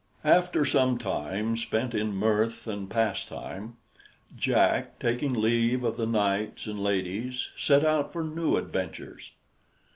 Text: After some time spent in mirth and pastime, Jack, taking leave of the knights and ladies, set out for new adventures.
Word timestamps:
After 0.25 0.65
some 0.65 0.97
time 0.97 1.55
spent 1.55 1.93
in 1.93 2.11
mirth 2.11 2.65
and 2.65 2.89
pastime, 2.89 3.77
Jack, 4.35 4.97
taking 4.97 5.31
leave 5.31 5.83
of 5.83 5.95
the 5.95 6.07
knights 6.07 6.65
and 6.65 6.79
ladies, 6.81 7.49
set 7.55 7.85
out 7.85 8.11
for 8.11 8.23
new 8.23 8.57
adventures. 8.57 9.33